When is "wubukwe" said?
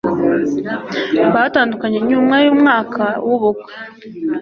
3.27-3.73